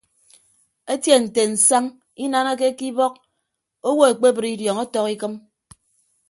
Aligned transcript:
Etie 0.93 1.17
nte 1.23 1.41
nsañ 1.53 1.85
inanake 2.25 2.67
ke 2.77 2.85
ibọk 2.91 3.13
owo 3.89 4.03
ekpebre 4.11 4.47
idiọñ 4.55 4.77
ọtọk 4.85 5.07
ikịm. 5.13 5.33